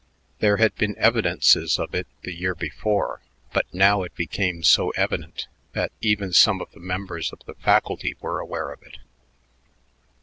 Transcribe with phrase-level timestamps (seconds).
[0.39, 3.21] There had been evidences of it the year before,
[3.53, 8.17] but now it became so evident that even some of the members of the faculty
[8.19, 8.97] were aware of it.